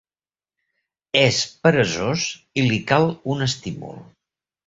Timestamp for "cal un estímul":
2.93-4.01